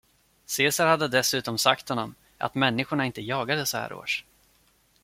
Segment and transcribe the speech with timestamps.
[0.47, 4.25] Cesar hade dessutom sagt honom, att människorna inte jagade så här års.